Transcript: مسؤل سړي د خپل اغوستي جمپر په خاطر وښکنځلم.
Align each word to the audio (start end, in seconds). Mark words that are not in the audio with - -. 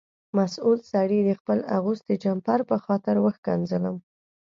مسؤل 0.37 0.77
سړي 0.91 1.19
د 1.23 1.31
خپل 1.39 1.59
اغوستي 1.77 2.15
جمپر 2.23 2.59
په 2.69 2.77
خاطر 2.85 3.15
وښکنځلم. 3.21 3.95